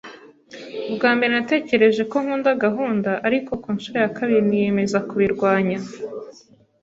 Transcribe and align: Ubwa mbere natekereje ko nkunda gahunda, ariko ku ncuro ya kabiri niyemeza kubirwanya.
Ubwa 0.89 1.09
mbere 1.15 1.31
natekereje 1.33 2.01
ko 2.11 2.15
nkunda 2.23 2.51
gahunda, 2.63 3.11
ariko 3.27 3.51
ku 3.61 3.67
ncuro 3.75 3.97
ya 4.03 4.11
kabiri 4.17 4.41
niyemeza 4.49 4.97
kubirwanya. 5.07 5.77